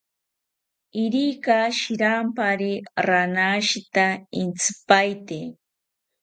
Irika 1.03 1.57
shirampari 1.79 2.71
ranashita 3.09 4.07
intzipaete 4.41 5.39